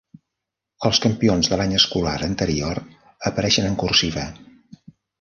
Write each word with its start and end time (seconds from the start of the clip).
Els 0.89 0.99
campions 1.03 1.51
de 1.53 1.59
l'any 1.61 1.77
escolar 1.81 2.15
anterior 2.31 2.83
apareixen 3.33 3.71
en 3.73 3.81
"cursiva". 3.87 4.29